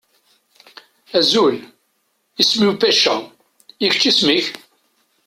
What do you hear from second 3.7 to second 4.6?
I kečč, isem-ik?